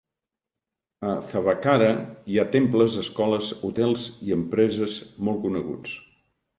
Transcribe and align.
A 1.09 1.11
Thavakkara 1.31 1.91
hi 2.33 2.41
ha 2.41 2.47
temples, 2.57 2.99
escoles, 3.05 3.53
hotels 3.71 4.09
i 4.27 4.37
empreses 4.41 5.01
molt 5.31 5.49
coneguts. 5.49 5.99